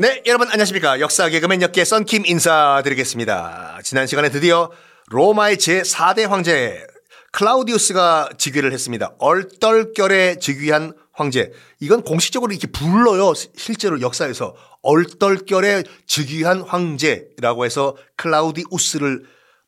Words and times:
네, 0.00 0.22
여러분 0.24 0.48
안녕하십니까. 0.48 0.98
역사 1.00 1.28
개그맨 1.28 1.60
역계 1.60 1.84
썬킴 1.84 2.24
인사드리겠습니다. 2.24 3.80
지난 3.84 4.06
시간에 4.06 4.30
드디어 4.30 4.70
로마의 5.08 5.58
제4대 5.58 6.26
황제 6.26 6.86
클라우디우스가 7.32 8.30
즉위를 8.38 8.72
했습니다. 8.72 9.14
얼떨결에 9.18 10.36
즉위한 10.38 10.94
황제. 11.12 11.52
이건 11.80 12.00
공식적으로 12.02 12.50
이렇게 12.50 12.66
불러요. 12.68 13.34
실제로 13.34 14.00
역사에서 14.00 14.56
얼떨결에 14.80 15.82
즉위한 16.06 16.62
황제라고 16.62 17.66
해서 17.66 17.94
클라우디우스를 18.16 19.24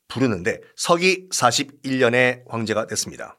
부르는데 0.08 0.60
서기 0.76 1.28
41년에 1.28 2.44
황제가 2.48 2.86
됐습니다. 2.86 3.36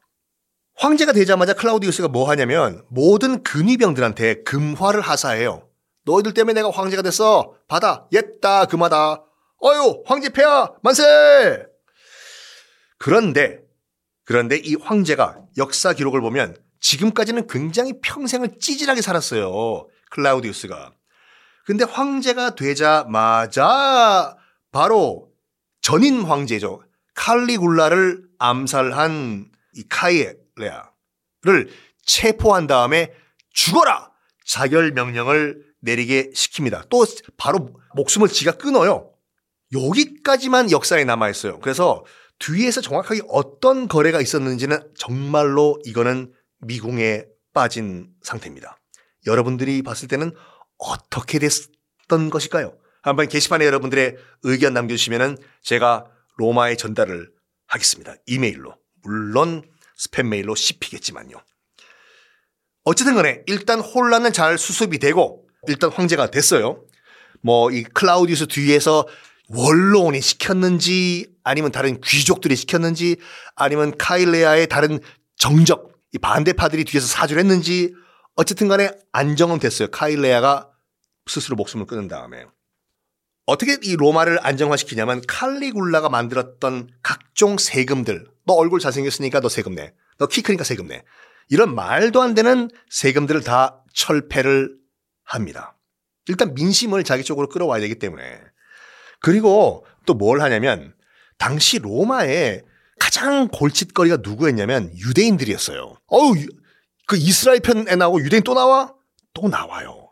황제가 0.76 1.14
되자마자 1.14 1.54
클라우디우스가 1.54 2.10
뭐 2.10 2.30
하냐면 2.30 2.84
모든 2.92 3.42
근위병들한테 3.42 4.44
금화를 4.44 5.02
하사해요. 5.02 5.73
너희들 6.06 6.34
때문에 6.34 6.54
내가 6.54 6.70
황제가 6.70 7.02
됐어. 7.02 7.56
받아. 7.68 8.08
옛다 8.12 8.66
금하다. 8.66 9.24
어유 9.64 10.04
황제 10.06 10.30
폐하 10.30 10.72
만세. 10.82 11.66
그런데 12.98 13.62
그런데 14.26 14.58
이 14.58 14.76
황제가 14.76 15.40
역사 15.58 15.94
기록을 15.94 16.22
보면 16.22 16.58
지금까지는 16.80 17.48
굉장히 17.48 18.00
평생을 18.02 18.60
찌질하게 18.60 19.02
살았어요. 19.02 19.88
클라우디우스가. 20.12 20.92
근데 21.66 21.86
황제가 21.86 22.56
되자마자 22.56 24.36
바로 24.72 25.30
전인 25.82 26.22
황제죠. 26.24 26.84
칼리굴라를 27.16 28.24
암살한 28.40 29.52
이 29.76 29.84
카이레아를 29.88 31.70
체포한 32.06 32.68
다음에 32.68 33.14
죽어라! 33.54 34.12
자결 34.46 34.92
명령을 34.92 35.64
내리게 35.84 36.30
시킵니다. 36.32 36.88
또 36.90 37.06
바로 37.38 37.70
목숨을 37.96 38.30
지가 38.30 38.54
끊어요. 38.54 39.12
여기까지만 39.74 40.72
역사에 40.72 41.04
남아 41.04 41.30
있어요. 41.30 41.60
그래서 41.60 42.06
뒤에서 42.40 42.82
정확하게 42.82 43.22
어떤 43.28 43.88
거래가 43.88 44.22
있었는지는 44.22 44.80
정말로 44.98 45.80
이거는 45.86 46.34
미궁에 46.60 47.26
빠진 47.54 48.10
상태입니다. 48.22 48.78
여러분들이 49.26 49.82
봤을 49.82 50.08
때는 50.08 50.34
어떻게 50.78 51.40
됐던 51.40 52.30
것일까요? 52.30 52.78
한번 53.02 53.28
게시판에 53.28 53.66
여러분들의 53.66 54.16
의견 54.44 54.74
남겨주시면 54.74 55.38
제가 55.62 56.06
로마에 56.38 56.76
전달을 56.76 57.30
하겠습니다. 57.68 58.16
이메일로. 58.26 58.76
물론 59.04 59.64
스팸 60.00 60.28
메일로 60.28 60.56
씹히겠지만요. 60.56 61.38
어쨌든 62.86 63.16
간에 63.16 63.44
일단 63.48 63.80
혼란은 63.80 64.34
잘 64.34 64.58
수습이 64.58 65.00
되고 65.00 65.43
일단 65.68 65.92
황제가 65.92 66.32
됐어요. 66.32 66.84
뭐 67.42 67.72
이 67.72 67.84
클라우디우스 67.84 68.48
뒤에서 68.48 69.06
원로원이 69.50 70.22
시켰는지 70.22 71.28
아니면 71.44 71.72
다른 71.72 72.00
귀족들이 72.02 72.56
시켰는지 72.56 73.18
아니면 73.56 73.98
카일레아의 73.98 74.68
다른 74.68 75.00
정적 75.38 75.92
이 76.14 76.18
반대파들이 76.18 76.86
뒤에서 76.86 77.08
사주를 77.08 77.42
했는지 77.42 77.94
어쨌든 78.36 78.68
간에 78.68 78.92
안정은 79.12 79.60
됐어요. 79.60 79.90
카일레아가 79.90 80.70
스스로 81.28 81.56
목숨을 81.56 81.86
끊은 81.86 82.08
다음에. 82.08 82.46
어떻게 83.46 83.78
이 83.84 83.96
로마를 83.98 84.40
안정화시키냐면 84.42 85.22
칼리굴라가 85.28 86.08
만들었던 86.10 86.90
각종 87.04 87.58
세금들. 87.58 88.26
너 88.46 88.54
얼굴 88.54 88.80
잘생겼으니까 88.80 89.42
너 89.42 89.50
세금 89.50 89.76
내. 89.76 89.94
너 90.18 90.28
키 90.28 90.42
크니까 90.42 90.64
세금 90.64 90.88
내. 90.88 91.04
이런 91.50 91.76
말도 91.76 92.22
안 92.22 92.34
되는 92.36 92.70
세금들을 92.90 93.42
다 93.44 93.84
철폐를 93.94 94.76
합니다. 95.24 95.78
일단 96.28 96.54
민심을 96.54 97.04
자기 97.04 97.24
쪽으로 97.24 97.50
끌어와야 97.50 97.82
되기 97.82 97.96
때문에. 97.96 98.40
그리고 99.20 99.86
또 100.06 100.14
뭘 100.14 100.42
하냐면 100.42 100.94
당시 101.38 101.80
로마에 101.80 102.62
가장 103.00 103.48
골칫거리가 103.48 104.18
누구였냐면 104.22 104.92
유대인들이었어요. 104.98 105.96
어우, 106.08 106.36
그 107.08 107.18
이스라엘 107.18 107.60
편에 107.60 107.96
나오고 107.96 108.22
유대인 108.24 108.44
또 108.44 108.54
나와? 108.54 108.94
또 109.34 109.48
나와요. 109.50 110.12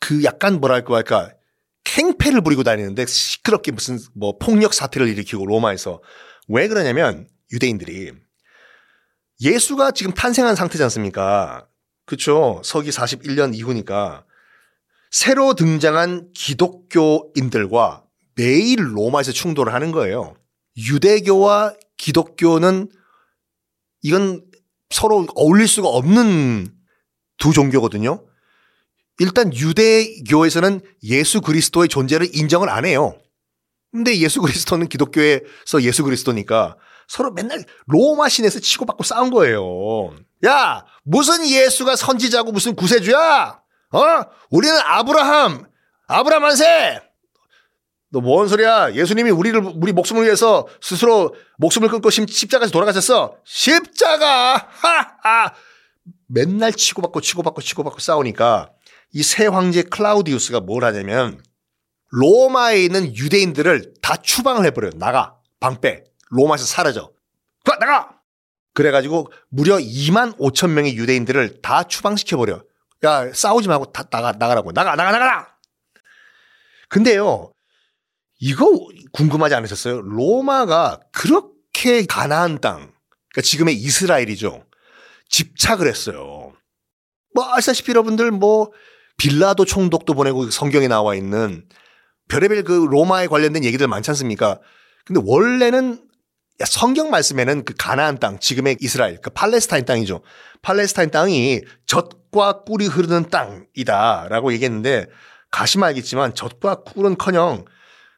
그 0.00 0.24
약간 0.24 0.60
뭐랄까 0.60 0.94
할까 0.96 1.30
캥패를 1.84 2.40
부리고 2.42 2.62
다니는데 2.62 3.06
시끄럽게 3.06 3.72
무슨 3.72 3.98
뭐 4.14 4.38
폭력 4.38 4.74
사태를 4.74 5.08
일으키고 5.08 5.44
로마에서 5.46 6.02
왜 6.48 6.68
그러냐면 6.68 7.28
유대인들이 7.52 8.12
예수가 9.40 9.92
지금 9.92 10.12
탄생한 10.12 10.54
상태지 10.54 10.82
않습니까? 10.84 11.66
그쵸. 12.06 12.60
서기 12.64 12.90
41년 12.90 13.54
이후니까 13.54 14.24
새로 15.10 15.54
등장한 15.54 16.30
기독교인들과 16.34 18.04
매일 18.36 18.96
로마에서 18.96 19.32
충돌을 19.32 19.74
하는 19.74 19.92
거예요. 19.92 20.34
유대교와 20.76 21.74
기독교는 21.96 22.88
이건 24.02 24.44
서로 24.90 25.26
어울릴 25.34 25.68
수가 25.68 25.88
없는 25.88 26.72
두 27.38 27.52
종교거든요. 27.52 28.24
일단 29.18 29.54
유대교에서는 29.54 30.80
예수 31.02 31.40
그리스도의 31.40 31.88
존재를 31.88 32.34
인정을 32.34 32.68
안 32.70 32.84
해요. 32.84 33.18
근데 33.92 34.16
예수 34.18 34.40
그리스도는 34.40 34.88
기독교에서 34.88 35.82
예수 35.82 36.04
그리스도니까 36.04 36.76
서로 37.08 37.32
맨날 37.32 37.64
로마 37.86 38.28
신에서 38.28 38.60
치고받고 38.60 39.02
싸운 39.02 39.30
거예요. 39.30 40.14
야, 40.46 40.84
무슨 41.02 41.46
예수가 41.46 41.96
선지자고 41.96 42.52
무슨 42.52 42.74
구세주야? 42.76 43.59
어? 43.92 44.22
우리는 44.50 44.76
아브라함, 44.78 45.66
아브라함 46.06 46.44
한세! 46.44 47.00
너 48.12 48.20
뭔 48.20 48.48
소리야? 48.48 48.92
예수님이 48.94 49.30
우리를, 49.30 49.60
우리 49.76 49.92
목숨을 49.92 50.24
위해서 50.24 50.66
스스로 50.80 51.34
목숨을 51.58 51.88
끊고 51.88 52.10
십자가에서 52.10 52.72
돌아가셨어. 52.72 53.36
십자가! 53.44 54.68
하하! 54.70 55.52
맨날 56.26 56.72
치고받고 56.72 57.20
치고받고 57.20 57.60
치고받고 57.62 57.98
싸우니까 58.00 58.70
이 59.12 59.22
새 59.22 59.46
황제 59.46 59.82
클라우디우스가 59.82 60.60
뭘 60.60 60.84
하냐면 60.84 61.40
로마에 62.10 62.82
있는 62.82 63.14
유대인들을 63.16 63.94
다 64.02 64.16
추방을 64.16 64.64
해버려요. 64.66 64.92
나가. 64.96 65.36
방 65.60 65.80
빼. 65.80 66.04
로마에서 66.30 66.64
사라져. 66.64 67.12
가, 67.64 67.76
나가! 67.78 68.10
그래가지고 68.74 69.32
무려 69.50 69.76
2만 69.78 70.36
5천 70.38 70.70
명의 70.70 70.96
유대인들을 70.96 71.60
다 71.62 71.82
추방시켜버려. 71.84 72.62
야, 73.04 73.32
싸우지 73.32 73.68
말고 73.68 73.92
다 73.92 74.04
나가, 74.04 74.32
나가라고. 74.32 74.72
나가, 74.72 74.94
나가, 74.94 75.10
나가라! 75.10 75.48
근데요, 76.88 77.52
이거 78.40 78.66
궁금하지 79.12 79.54
않으셨어요? 79.54 80.00
로마가 80.02 81.00
그렇게 81.12 82.04
가나안 82.04 82.60
땅, 82.60 82.92
그러니까 83.32 83.42
지금의 83.42 83.74
이스라엘이죠. 83.76 84.66
집착을 85.28 85.86
했어요. 85.86 86.52
뭐, 87.34 87.54
아시다시피 87.54 87.90
여러분들 87.90 88.30
뭐, 88.32 88.72
빌라도 89.16 89.64
총독도 89.64 90.14
보내고 90.14 90.50
성경에 90.50 90.88
나와 90.88 91.14
있는 91.14 91.68
별의별 92.28 92.64
그 92.64 92.72
로마에 92.72 93.26
관련된 93.26 93.64
얘기들 93.64 93.86
많지 93.86 94.10
않습니까? 94.10 94.60
근데 95.04 95.20
원래는 95.24 96.02
성경 96.66 97.10
말씀에는 97.10 97.64
그 97.64 97.74
가나안 97.76 98.18
땅, 98.18 98.38
지금의 98.38 98.76
이스라엘, 98.80 99.20
그 99.20 99.30
팔레스타인 99.30 99.84
땅이죠. 99.84 100.22
팔레스타인 100.62 101.10
땅이 101.10 101.62
젖과 101.86 102.64
꿀이 102.64 102.86
흐르는 102.86 103.30
땅이다라고 103.30 104.52
얘기했는데 104.52 105.06
가시면 105.50 105.88
알겠지만 105.88 106.34
젖과 106.34 106.82
꿀은커녕 106.82 107.64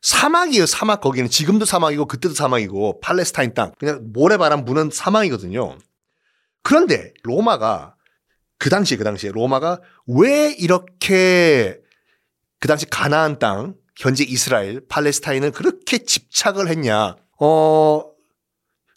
사막이에요. 0.03 0.67
사막 0.67 1.01
거기는 1.01 1.31
지금도 1.31 1.65
사막이고 1.65 2.07
그때도 2.07 2.35
사막이고 2.35 3.01
팔레스타인 3.01 3.55
땅 3.55 3.73
그냥 3.79 4.01
모래바람 4.13 4.65
부는 4.65 4.91
사막이거든요. 4.93 5.79
그런데 6.63 7.13
로마가 7.23 7.95
그 8.59 8.69
당시 8.69 8.97
그 8.97 9.05
당시에 9.05 9.31
로마가 9.31 9.81
왜 10.07 10.53
이렇게 10.53 11.79
그 12.59 12.69
당시 12.69 12.87
가나안 12.87 13.39
땅 13.39 13.75
현재 13.97 14.25
이스라엘 14.25 14.81
팔레스타인을 14.89 15.53
그렇게 15.53 15.99
집착을 15.99 16.69
했냐? 16.69 17.17
어 17.41 18.12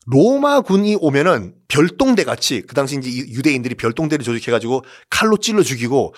로마군이 0.06 0.98
오면은 1.00 1.56
별동대 1.68 2.24
같이 2.24 2.62
그 2.62 2.75
당시 2.75 2.98
이제 2.98 3.10
유대인들이 3.10 3.75
별동대를 3.75 4.24
조직해가지고 4.24 4.84
칼로 5.10 5.38
찔러 5.38 5.63
죽이고 5.63 6.13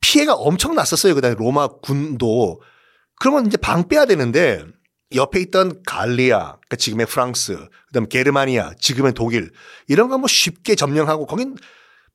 피해가 0.00 0.34
엄청 0.34 0.74
났었어요. 0.74 1.14
그다음에 1.14 1.36
로마 1.38 1.68
군도 1.68 2.60
그러면 3.18 3.46
이제 3.46 3.56
방 3.56 3.88
빼야 3.88 4.06
되는데 4.06 4.64
옆에 5.14 5.40
있던 5.40 5.82
갈리아, 5.86 6.38
그러니까 6.38 6.76
지금의 6.76 7.06
프랑스, 7.06 7.58
그다음 7.88 8.08
게르마니아, 8.08 8.74
지금의 8.78 9.12
독일 9.14 9.50
이런 9.88 10.08
거 10.08 10.18
뭐 10.18 10.28
쉽게 10.28 10.74
점령하고 10.74 11.26
거긴 11.26 11.56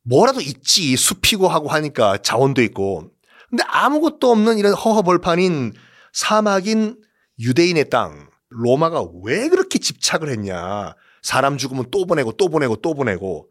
뭐라도 0.04 0.40
있지 0.42 0.96
숲이고 0.96 1.48
하고 1.48 1.68
하니까 1.68 2.18
자원도 2.20 2.62
있고 2.64 3.10
근데 3.50 3.64
아무것도 3.68 4.32
없는 4.32 4.58
이런 4.58 4.74
허허벌판인 4.74 5.74
사막인 6.14 6.98
유대인의 7.40 7.90
땅 7.90 8.30
로마가 8.50 9.04
왜 9.24 9.50
그렇게 9.50 9.80
집착을 9.80 10.30
했냐 10.30 10.96
사람 11.26 11.58
죽으면 11.58 11.86
또 11.90 12.06
보내고 12.06 12.34
또 12.34 12.50
보내고 12.50 12.76
또 12.76 12.94
보내고 12.94 13.50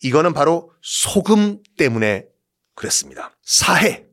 이거는 0.00 0.32
바로 0.32 0.70
소금 0.80 1.58
때문에 1.76 2.24
그랬습니다. 2.76 3.32
사해. 3.42 4.04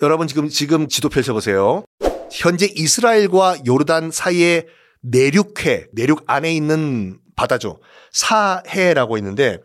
여러분 0.00 0.28
지금 0.28 0.48
지금 0.48 0.88
지도 0.88 1.10
펼쳐 1.10 1.34
보세요. 1.34 1.84
현재 2.32 2.66
이스라엘과 2.74 3.66
요르단 3.66 4.10
사이에 4.10 4.66
내륙해, 5.02 5.88
내륙 5.92 6.24
안에 6.26 6.54
있는 6.54 7.20
바다죠. 7.36 7.80
사해라고 8.12 9.18
있는데 9.18 9.58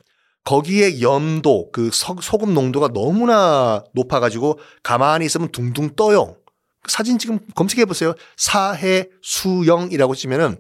거기에 0.44 1.00
염도, 1.00 1.72
그 1.72 1.90
소, 1.90 2.18
소금 2.22 2.54
농도가 2.54 2.90
너무나 2.90 3.82
높아가지고 3.94 4.60
가만히 4.84 5.26
있으면 5.26 5.54
둥둥 5.54 5.96
떠요. 5.96 6.36
사진 6.86 7.18
지금 7.18 7.40
검색해 7.56 7.86
보세요. 7.86 8.14
사해 8.36 9.08
수영이라고 9.22 10.16
치면은 10.16 10.58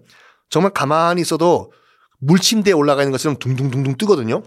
정말 0.53 0.71
가만히 0.71 1.19
있어도 1.23 1.73
물침대에 2.19 2.73
올라가 2.73 3.01
있는 3.01 3.11
것처럼 3.11 3.39
둥둥둥둥 3.39 3.97
뜨거든요. 3.97 4.43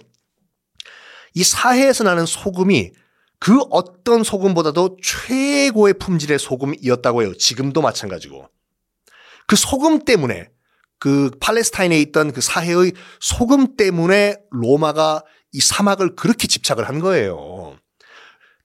이 1.34 1.42
사해에서 1.42 2.04
나는 2.04 2.26
소금이 2.26 2.92
그 3.40 3.58
어떤 3.70 4.22
소금보다도 4.22 4.98
최고의 5.02 5.94
품질의 5.94 6.38
소금이었다고 6.38 7.22
해요. 7.22 7.34
지금도 7.36 7.82
마찬가지고. 7.82 8.48
그 9.48 9.56
소금 9.56 10.04
때문에 10.04 10.48
그 11.00 11.32
팔레스타인에 11.40 11.98
있던 12.02 12.32
그 12.32 12.40
사해의 12.40 12.92
소금 13.18 13.76
때문에 13.76 14.36
로마가 14.52 15.24
이 15.50 15.60
사막을 15.60 16.14
그렇게 16.14 16.46
집착을 16.46 16.88
한 16.88 17.00
거예요. 17.00 17.76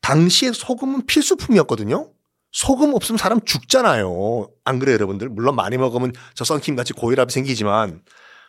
당시에 0.01 0.51
소금은 0.51 1.07
필수품이었거든요. 1.07 2.13
소금 2.51 2.94
없으면 2.94 3.18
사람 3.18 3.42
죽잖아요. 3.42 4.50
안 4.65 4.80
그래요, 4.80 4.95
여러분들? 4.95 5.30
물론 5.30 5.56
많이 5.56 5.77
먹으면 5.77 6.13
저 6.33 6.44
썬킴 6.44 6.75
같이 6.75 6.94
고혈압이 6.94 7.31
생기지만 7.31 8.01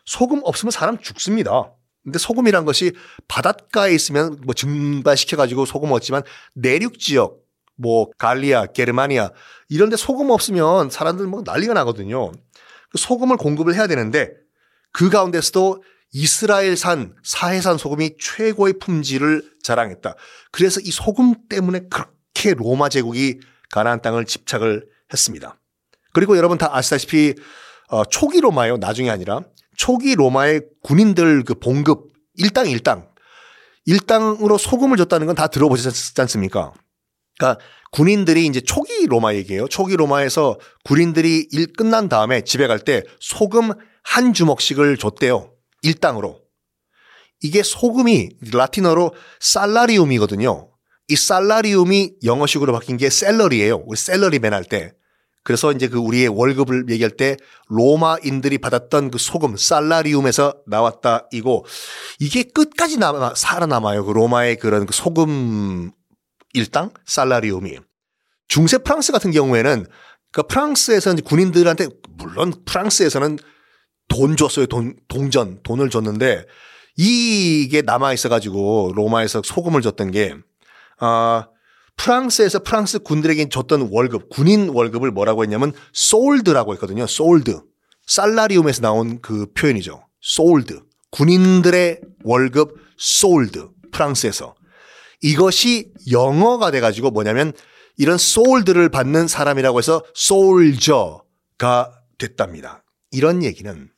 소금 0.04 0.40
없으면 0.44 0.70
사람 0.70 0.98
죽습니다. 0.98 1.72
근데 2.02 2.18
소금이란 2.18 2.64
것이 2.64 2.92
바닷가에 3.28 3.94
있으면 3.94 4.40
뭐 4.44 4.54
증발시켜 4.54 5.36
가지고 5.36 5.64
소금 5.66 5.92
얻지만 5.92 6.22
내륙 6.54 6.98
지역, 6.98 7.38
뭐 7.76 8.10
갈리아, 8.18 8.66
게르마니아 8.66 9.30
이런 9.68 9.88
데 9.88 9.96
소금 9.96 10.30
없으면 10.30 10.90
사람들 10.90 11.26
뭐 11.26 11.42
난리가 11.44 11.74
나거든요. 11.74 12.32
그 12.90 12.98
소금을 12.98 13.36
공급을 13.36 13.74
해야 13.74 13.86
되는데 13.86 14.32
그 14.92 15.10
가운데서도 15.10 15.82
이스라엘산 16.12 17.14
사해산 17.22 17.78
소금이 17.78 18.16
최고의 18.18 18.80
품질을 18.80 19.50
자랑했다. 19.62 20.14
그래서 20.50 20.80
이 20.80 20.90
소금 20.90 21.48
때문에 21.48 21.82
그렇게 21.88 22.54
로마 22.54 22.88
제국이 22.88 23.40
가나안 23.72 24.00
땅을 24.02 24.24
집착을 24.26 24.86
했습니다. 25.12 25.58
그리고 26.12 26.36
여러분 26.36 26.58
다 26.58 26.68
아시다시피 26.76 27.34
어, 27.88 28.04
초기 28.04 28.40
로마요. 28.40 28.76
나중에 28.76 29.10
아니라 29.10 29.40
초기 29.76 30.14
로마의 30.14 30.62
군인들 30.84 31.42
그 31.44 31.54
봉급 31.54 32.12
일당 32.36 32.68
일당 32.68 33.08
일당으로 33.86 34.58
소금을 34.58 34.96
줬다는 34.96 35.26
건 35.26 35.34
다 35.34 35.48
들어보셨지 35.48 36.20
않습니까? 36.20 36.72
그러니까 37.38 37.60
군인들이 37.90 38.46
이제 38.46 38.60
초기 38.60 39.06
로마 39.06 39.34
얘기예요. 39.34 39.66
초기 39.68 39.96
로마에서 39.96 40.58
군인들이 40.84 41.48
일 41.50 41.72
끝난 41.72 42.08
다음에 42.08 42.42
집에 42.42 42.66
갈 42.66 42.78
때 42.78 43.02
소금 43.20 43.72
한 44.04 44.32
주먹씩을 44.32 44.96
줬대요. 44.96 45.52
일당으로. 45.82 46.40
이게 47.42 47.62
소금이 47.62 48.30
라틴어로 48.52 49.14
살라리움이거든요. 49.40 50.70
이 51.08 51.16
살라리움이 51.16 52.14
영어식으로 52.24 52.72
바뀐 52.72 52.96
게 52.96 53.10
셀러리예요. 53.10 53.84
우리 53.86 53.96
셀러리맨 53.96 54.52
할 54.52 54.64
때. 54.64 54.92
그래서 55.44 55.72
이제 55.72 55.88
그 55.88 55.98
우리의 55.98 56.28
월급을 56.28 56.86
얘기할 56.88 57.10
때 57.10 57.36
로마인들이 57.68 58.58
받았던 58.58 59.10
그 59.10 59.18
소금 59.18 59.56
살라리움에서 59.56 60.54
나왔다 60.66 61.26
이고 61.32 61.66
이게 62.20 62.44
끝까지 62.44 62.98
남아 62.98 63.34
살아남아요. 63.34 64.04
그 64.04 64.12
로마의 64.12 64.56
그런 64.56 64.86
그 64.86 64.92
소금 64.92 65.90
일당 66.52 66.90
살라리움이. 67.06 67.78
중세 68.46 68.78
프랑스 68.78 69.10
같은 69.10 69.32
경우에는 69.32 69.86
그 70.30 70.42
프랑스에서 70.44 71.12
이제 71.12 71.22
군인들한테 71.22 71.88
물론 72.16 72.52
프랑스에서는 72.64 73.38
돈 74.08 74.36
줬어요. 74.36 74.66
돈 74.66 74.94
동전 75.08 75.60
돈을 75.62 75.90
줬는데 75.90 76.44
이게 76.96 77.82
남아 77.82 78.12
있어 78.12 78.28
가지고 78.28 78.92
로마에서 78.94 79.42
소금을 79.44 79.82
줬던 79.82 80.10
게 80.12 80.34
아, 81.04 81.48
프랑스에서 81.96 82.60
프랑스 82.60 83.00
군들에게 83.00 83.48
줬던 83.48 83.88
월급, 83.90 84.28
군인 84.28 84.68
월급을 84.68 85.10
뭐라고 85.10 85.42
했냐면 85.42 85.72
solde라고 85.92 86.72
했거든요. 86.74 87.06
solde. 87.08 87.60
salarium에서 88.06 88.82
나온 88.82 89.20
그 89.20 89.52
표현이죠. 89.52 90.06
solde. 90.20 90.80
군인들의 91.10 92.00
월급 92.22 92.76
solde. 92.96 93.68
프랑스에서. 93.90 94.54
이것이 95.22 95.92
영어가 96.10 96.70
돼가지고 96.70 97.10
뭐냐면 97.10 97.52
이런 97.96 98.16
solde를 98.16 98.88
받는 98.88 99.26
사람이라고 99.26 99.78
해서 99.78 100.04
soldier가 100.14 101.92
됐답니다. 102.18 102.84
이런 103.10 103.42
얘기는 103.42 103.90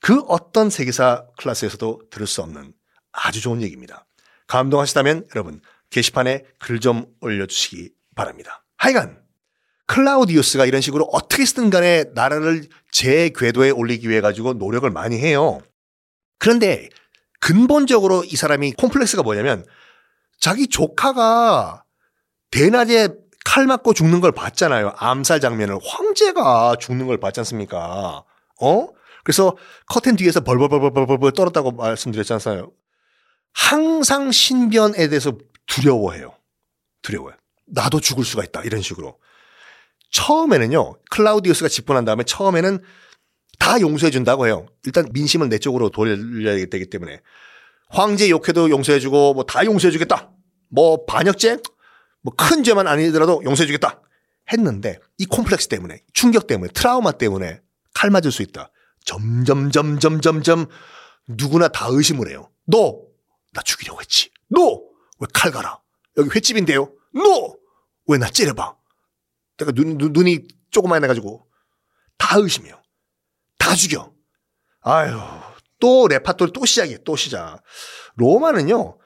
그 0.00 0.20
어떤 0.26 0.68
세계사 0.68 1.26
클래스에서도 1.38 2.02
들을 2.10 2.26
수 2.26 2.42
없는 2.42 2.72
아주 3.12 3.40
좋은 3.40 3.62
얘기입니다. 3.62 4.06
감동하시다면 4.48 5.28
여러분 5.34 5.60
게시판에 5.90 6.44
글 6.58 6.80
좀 6.80 7.06
올려주시기 7.20 7.90
바랍니다. 8.14 8.64
하여간 8.78 9.20
클라우디우스가 9.86 10.66
이런 10.66 10.80
식으로 10.80 11.04
어떻게든 11.12 11.68
간에 11.70 12.04
나라를 12.14 12.68
제 12.92 13.30
궤도에 13.34 13.70
올리기 13.70 14.08
위해 14.08 14.20
가지고 14.20 14.54
노력을 14.54 14.88
많이 14.90 15.18
해요. 15.18 15.60
그런데 16.38 16.88
근본적으로 17.40 18.22
이 18.24 18.36
사람이 18.36 18.72
콤플렉스가 18.72 19.22
뭐냐면 19.22 19.66
자기 20.38 20.68
조카가 20.68 21.84
대낮에 22.50 23.08
칼 23.44 23.66
맞고 23.66 23.92
죽는 23.94 24.20
걸 24.20 24.32
봤잖아요. 24.32 24.94
암살 24.96 25.40
장면을 25.40 25.78
황제가 25.82 26.76
죽는 26.78 27.06
걸 27.06 27.18
봤지 27.18 27.40
않습니까? 27.40 28.24
어? 28.60 28.88
그래서 29.24 29.56
커튼 29.86 30.16
뒤에서 30.16 30.40
벌벌벌벌벌벌 30.40 31.32
떨었다고 31.32 31.72
말씀드렸잖아요. 31.72 32.70
항상 33.52 34.30
신변에 34.30 35.08
대해서 35.08 35.36
두려워해요. 35.70 36.34
두려워요. 37.02 37.34
나도 37.66 38.00
죽을 38.00 38.24
수가 38.24 38.44
있다. 38.44 38.62
이런 38.62 38.82
식으로. 38.82 39.18
처음에는요, 40.10 40.96
클라우디우스가 41.10 41.68
집권한 41.68 42.04
다음에 42.04 42.24
처음에는 42.24 42.82
다 43.58 43.80
용서해 43.80 44.10
준다고 44.10 44.46
해요. 44.46 44.66
일단 44.84 45.08
민심을 45.12 45.48
내 45.48 45.58
쪽으로 45.58 45.90
돌려야 45.90 46.66
되기 46.66 46.90
때문에. 46.90 47.20
황제 47.88 48.28
욕해도 48.28 48.70
용서해 48.70 48.98
주고, 48.98 49.34
뭐 49.34 49.44
다 49.44 49.64
용서해 49.64 49.92
주겠다. 49.92 50.30
뭐 50.68 51.04
반역죄? 51.06 51.58
뭐 52.22 52.34
큰 52.36 52.64
죄만 52.64 52.86
아니더라도 52.88 53.40
용서해 53.44 53.66
주겠다. 53.66 54.00
했는데, 54.52 54.98
이 55.18 55.26
콤플렉스 55.26 55.68
때문에, 55.68 56.00
충격 56.12 56.46
때문에, 56.48 56.72
트라우마 56.72 57.12
때문에 57.12 57.60
칼 57.94 58.10
맞을 58.10 58.32
수 58.32 58.42
있다. 58.42 58.70
점점, 59.04 59.70
점점, 59.70 60.20
점점 60.20 60.66
누구나 61.28 61.68
다 61.68 61.86
의심을 61.88 62.28
해요. 62.28 62.50
너, 62.66 63.00
나 63.52 63.62
죽이려고 63.62 64.00
했지. 64.00 64.30
너, 64.48 64.89
왜 65.20 65.26
칼 65.32 65.50
갈아? 65.52 65.80
여기 66.16 66.30
횟집인데요? 66.34 66.92
너! 67.14 67.54
왜 68.06 68.19
나 68.19 68.28
째려봐? 68.30 68.74
내가 69.58 69.72
눈, 69.72 69.98
눈, 69.98 70.12
눈 70.12 70.26
이 70.26 70.40
조그만 70.70 71.02
해가지고 71.04 71.46
다 72.18 72.36
의심해요. 72.38 72.80
다 73.58 73.74
죽여. 73.74 74.12
아유, 74.82 75.18
또 75.78 76.08
레파토리 76.08 76.52
또 76.52 76.64
시작이에요. 76.64 76.98
또 77.04 77.16
시작. 77.16 77.62
로마는요, 78.16 78.98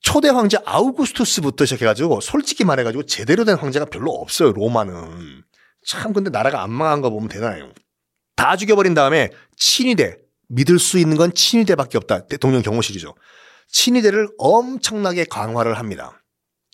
초대 0.00 0.28
황제 0.28 0.58
아우구스투스부터 0.64 1.64
시작해가지고 1.64 2.20
솔직히 2.20 2.64
말해가지고 2.64 3.04
제대로 3.06 3.44
된 3.44 3.56
황제가 3.56 3.86
별로 3.86 4.12
없어요. 4.12 4.52
로마는. 4.52 5.42
참 5.86 6.12
근데 6.12 6.30
나라가 6.30 6.62
안 6.62 6.70
망한 6.70 7.00
거 7.00 7.10
보면 7.10 7.28
대단해요. 7.28 7.72
다 8.36 8.56
죽여버린 8.56 8.94
다음에 8.94 9.30
친위대 9.56 10.18
믿을 10.48 10.78
수 10.78 10.98
있는 10.98 11.16
건 11.16 11.32
친위대밖에 11.34 11.96
없다. 11.98 12.26
대통령 12.26 12.62
경호실이죠. 12.62 13.14
친위대를 13.68 14.28
엄청나게 14.38 15.24
강화를 15.24 15.78
합니다. 15.78 16.20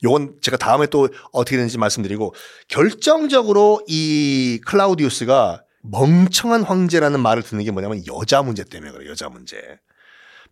요건 0.02 0.36
제가 0.40 0.56
다음에 0.56 0.86
또 0.86 1.08
어떻게 1.32 1.56
되는지 1.56 1.76
말씀드리고 1.78 2.34
결정적으로 2.68 3.82
이 3.86 4.60
클라우디우스가 4.66 5.62
멍청한 5.82 6.62
황제라는 6.62 7.20
말을 7.20 7.42
듣는 7.42 7.64
게 7.64 7.70
뭐냐면 7.70 8.02
여자 8.06 8.42
문제 8.42 8.64
때문에 8.64 8.92
그래요. 8.92 9.10
여자 9.10 9.28
문제. 9.28 9.60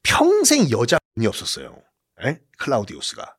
평생 0.02 0.70
여자분이 0.70 1.26
없었어요. 1.26 1.76
에? 2.24 2.28
예? 2.28 2.40
클라우디우스가. 2.58 3.34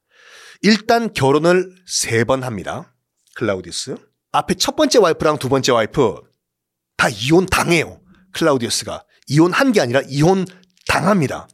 일단 0.61 1.13
결혼을 1.13 1.73
세 1.87 2.25
번 2.25 2.43
합니다. 2.43 2.93
클라우디우스. 3.35 3.95
앞에 4.31 4.55
첫 4.55 4.75
번째 4.75 4.99
와이프랑 4.99 5.37
두 5.39 5.49
번째 5.49 5.71
와이프 5.71 6.21
다 6.97 7.07
이혼 7.09 7.45
당해요. 7.45 8.01
클라우디우스가. 8.33 9.03
이혼한 9.27 9.71
게 9.71 9.81
아니라 9.81 10.01
이혼 10.07 10.45
당합니다. 10.87 11.47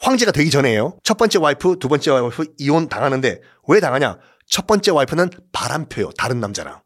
황제가 0.00 0.32
되기 0.32 0.50
전에요. 0.50 0.98
첫 1.04 1.16
번째 1.18 1.38
와이프, 1.38 1.76
두 1.78 1.88
번째 1.88 2.10
와이프 2.10 2.54
이혼 2.58 2.88
당하는데 2.88 3.40
왜 3.68 3.80
당하냐? 3.80 4.18
첫 4.46 4.66
번째 4.66 4.90
와이프는 4.92 5.30
바람펴요. 5.52 6.10
다른 6.16 6.40
남자랑. 6.40 6.80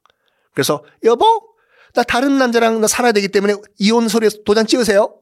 그래서 0.52 0.84
여보, 1.04 1.24
나 1.94 2.02
다른 2.02 2.38
남자랑 2.38 2.80
나 2.80 2.86
살아야 2.86 3.12
되기 3.12 3.28
때문에 3.28 3.54
이혼 3.78 4.08
서류에 4.08 4.30
도장 4.44 4.66
찍으세요. 4.66 5.14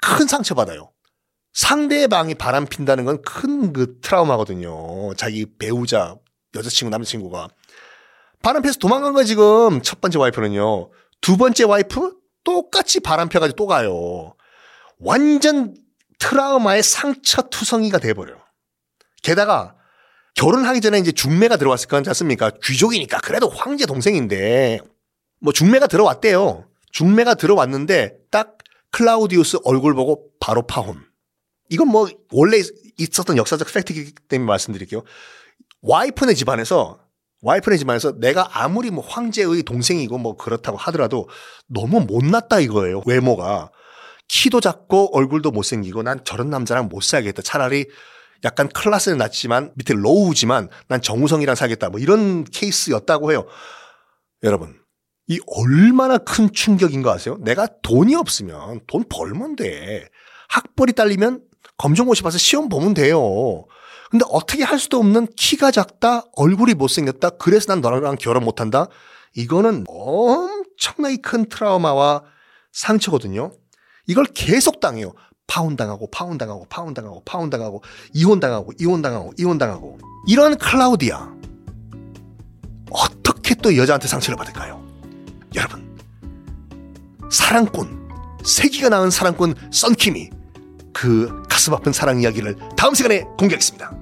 큰 0.00 0.26
상처 0.26 0.54
받아요. 0.54 0.90
상대방이 1.52 2.34
바람 2.36 2.64
핀다는 2.66 3.04
건 3.04 3.22
큰 3.22 3.72
그 3.72 3.98
트라우마거든요. 4.00 5.14
자기 5.16 5.46
배우자 5.58 6.16
여자친구, 6.54 6.90
남자친구가. 6.90 7.48
바람피해서 8.42 8.78
도망간 8.78 9.12
거야, 9.12 9.24
지금. 9.24 9.82
첫 9.82 10.00
번째 10.00 10.18
와이프는요. 10.18 10.90
두 11.20 11.36
번째 11.36 11.64
와이프? 11.64 12.16
똑같이 12.44 13.00
바람 13.00 13.28
펴가지고 13.28 13.56
또 13.56 13.66
가요. 13.66 14.34
완전 15.02 15.74
트라우마의 16.18 16.82
상처 16.82 17.42
투성이가 17.42 17.98
돼버려. 17.98 18.36
게다가 19.22 19.76
결혼하기 20.34 20.80
전에 20.80 20.98
이제 20.98 21.12
중매가 21.12 21.56
들어왔을 21.56 21.88
건 21.88 22.04
않습니까? 22.06 22.50
귀족이니까 22.62 23.20
그래도 23.20 23.48
황제 23.48 23.86
동생인데 23.86 24.80
뭐 25.40 25.52
중매가 25.52 25.88
들어왔대요. 25.88 26.68
중매가 26.92 27.34
들어왔는데 27.34 28.16
딱 28.30 28.58
클라우디우스 28.92 29.58
얼굴 29.64 29.94
보고 29.94 30.30
바로 30.40 30.62
파혼. 30.62 31.04
이건 31.68 31.88
뭐 31.88 32.08
원래 32.30 32.58
있었던 32.98 33.36
역사적 33.36 33.72
팩트이기 33.72 34.12
때문에 34.28 34.46
말씀드릴게요. 34.46 35.02
와이프네 35.82 36.34
집안에서 36.34 37.00
와이프네 37.40 37.76
집안에서 37.78 38.18
내가 38.20 38.62
아무리 38.62 38.90
뭐 38.90 39.04
황제의 39.04 39.64
동생이고 39.64 40.16
뭐 40.18 40.36
그렇다고 40.36 40.76
하더라도 40.78 41.28
너무 41.66 42.00
못났다 42.00 42.60
이거예요. 42.60 43.02
외모가. 43.06 43.70
키도 44.28 44.60
작고 44.60 45.16
얼굴도 45.16 45.50
못생기고 45.50 46.02
난 46.02 46.24
저런 46.24 46.50
남자랑 46.50 46.88
못 46.88 47.02
살겠다. 47.02 47.42
차라리 47.42 47.86
약간 48.44 48.68
클래스는 48.68 49.18
낮지만 49.18 49.72
밑에 49.76 49.94
로우지만 49.94 50.68
난 50.88 51.02
정우성이랑 51.02 51.54
살겠다. 51.54 51.90
뭐 51.90 52.00
이런 52.00 52.44
케이스였다고 52.44 53.32
해요. 53.32 53.46
여러분. 54.42 54.80
이 55.28 55.38
얼마나 55.46 56.18
큰 56.18 56.52
충격인 56.52 57.02
거 57.02 57.10
아세요? 57.10 57.38
내가 57.40 57.68
돈이 57.82 58.16
없으면 58.16 58.80
돈 58.86 59.04
벌면 59.08 59.56
돼. 59.56 60.08
학벌이 60.48 60.92
딸리면 60.94 61.42
검정고시 61.78 62.22
봐서 62.22 62.38
시험 62.38 62.68
보면 62.68 62.94
돼요. 62.94 63.64
근데 64.10 64.26
어떻게 64.28 64.62
할 64.62 64.78
수도 64.78 64.98
없는 64.98 65.28
키가 65.36 65.70
작다, 65.70 66.24
얼굴이 66.36 66.74
못생겼다, 66.74 67.30
그래서 67.30 67.72
난 67.72 67.80
너랑 67.80 68.16
결혼 68.20 68.44
못한다? 68.44 68.88
이거는 69.34 69.84
엄청나게 69.88 71.16
큰 71.22 71.48
트라우마와 71.48 72.24
상처거든요. 72.72 73.52
이걸 74.06 74.24
계속 74.26 74.80
당해요. 74.80 75.12
파혼당하고, 75.46 76.08
파혼당하고, 76.10 76.66
파혼당하고, 76.68 77.22
파혼당하고, 77.24 77.82
이혼당하고, 78.14 78.72
이혼당하고, 78.80 79.32
이혼당하고. 79.38 79.98
이런 80.26 80.56
클라우디아. 80.56 81.30
어떻게 82.90 83.54
또 83.56 83.76
여자한테 83.76 84.08
상처를 84.08 84.36
받을까요? 84.36 84.82
여러분, 85.54 85.98
사랑꾼, 87.30 88.08
세기가 88.44 88.88
낳은 88.88 89.10
사랑꾼 89.10 89.54
썬킴이 89.70 90.30
그 90.92 91.42
가슴 91.48 91.74
아픈 91.74 91.92
사랑 91.92 92.20
이야기를 92.20 92.56
다음 92.76 92.94
시간에 92.94 93.22
공개하겠습니다. 93.38 94.01